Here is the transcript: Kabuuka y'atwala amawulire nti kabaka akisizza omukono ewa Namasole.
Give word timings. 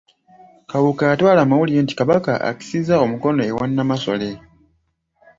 Kabuuka 0.69 1.03
y'atwala 1.09 1.39
amawulire 1.43 1.79
nti 1.83 1.93
kabaka 1.99 2.31
akisizza 2.49 2.95
omukono 3.05 3.41
ewa 3.49 3.65
Namasole. 3.67 4.31